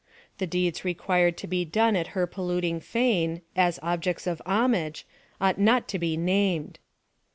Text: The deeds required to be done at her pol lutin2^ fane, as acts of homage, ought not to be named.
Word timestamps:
The 0.39 0.47
deeds 0.47 0.83
required 0.83 1.37
to 1.37 1.45
be 1.47 1.63
done 1.63 1.95
at 1.95 2.17
her 2.17 2.25
pol 2.25 2.49
lutin2^ 2.49 2.81
fane, 2.81 3.41
as 3.55 3.79
acts 3.83 4.25
of 4.25 4.41
homage, 4.47 5.05
ought 5.39 5.59
not 5.59 5.87
to 5.89 5.99
be 5.99 6.17
named. 6.17 6.79